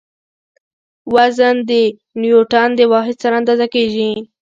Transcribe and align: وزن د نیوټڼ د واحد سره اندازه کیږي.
وزن 1.13 1.55
د 1.69 1.71
نیوټڼ 2.21 2.67
د 2.79 2.79
واحد 2.91 3.15
سره 3.23 3.35
اندازه 3.41 3.65
کیږي. 3.75 4.11